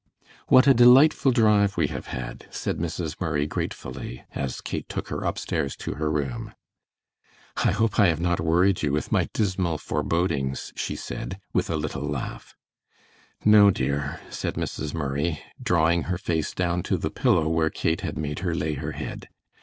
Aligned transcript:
"What 0.47 0.65
a 0.65 0.73
delightful 0.73 1.31
drive 1.31 1.77
we 1.77 1.85
have 1.89 2.07
had," 2.07 2.47
said 2.49 2.79
Mrs. 2.79 3.21
Murray, 3.21 3.45
gratefully, 3.45 4.23
as 4.33 4.59
Kate 4.59 4.89
took 4.89 5.09
her 5.09 5.21
upstairs 5.21 5.75
to 5.75 5.93
her 5.93 6.09
room. 6.11 6.55
"I 7.57 7.69
hope 7.69 7.99
I 7.99 8.07
have 8.07 8.19
not 8.19 8.39
worried 8.39 8.81
you 8.81 8.93
with 8.93 9.11
my 9.11 9.29
dismal 9.31 9.77
forebodings," 9.77 10.73
she 10.75 10.95
said, 10.95 11.39
with 11.53 11.69
a 11.69 11.75
little 11.77 12.01
laugh. 12.01 12.55
"No, 13.45 13.69
dear," 13.69 14.19
said 14.31 14.55
Mrs. 14.55 14.91
Murray, 14.95 15.37
drawing 15.61 16.05
her 16.09 16.17
face 16.17 16.55
down 16.55 16.81
to 16.81 16.97
the 16.97 17.11
pillow 17.11 17.47
where 17.47 17.69
Kate 17.69 18.01
had 18.01 18.17
made 18.17 18.39
her 18.39 18.55
lay 18.55 18.73
her 18.73 18.93
head. 18.93 19.29